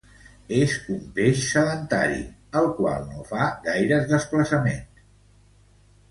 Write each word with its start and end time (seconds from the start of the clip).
És 0.59 0.71
un 0.93 1.01
peix 1.17 1.41
sedentari, 1.49 2.23
el 2.61 2.69
qual 2.79 3.05
no 3.09 3.25
fa 3.27 3.49
gaires 3.67 4.07
desplaçaments. 4.13 5.05